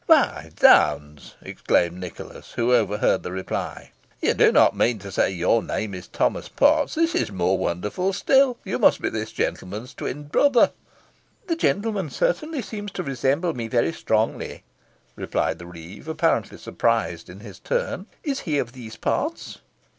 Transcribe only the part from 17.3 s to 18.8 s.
his turn. "Is he of